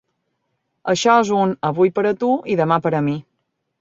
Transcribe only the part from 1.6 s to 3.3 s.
‘avui per a tu i demà per a mi’.